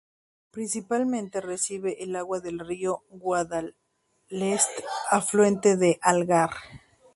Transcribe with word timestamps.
Principalmente 0.49 1.41
recibe 1.41 2.03
el 2.03 2.15
agua 2.15 2.39
del 2.39 2.57
río 2.57 3.03
Guadalest, 3.11 4.71
afluente 5.11 5.77
del 5.77 5.99
Algar. 6.01 6.49